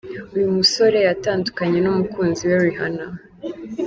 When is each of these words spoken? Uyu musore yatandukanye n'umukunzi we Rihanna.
Uyu 0.35 0.47
musore 0.57 0.97
yatandukanye 1.07 1.77
n'umukunzi 1.81 2.41
we 2.49 2.57
Rihanna. 2.65 3.05